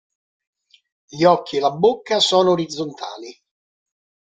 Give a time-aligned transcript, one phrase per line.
[1.07, 3.39] Gli occhi e la bocca sono orizzontali.